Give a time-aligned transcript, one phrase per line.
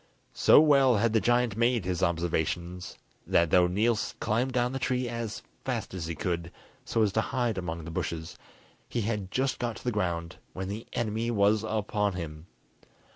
[0.33, 5.07] So well had the giant made his observations, that though Niels climbed down the tree
[5.07, 6.51] as fast as he could,
[6.83, 8.35] so as to hide among the bushes,
[8.89, 12.47] he had just got to the ground when the enemy was upon him.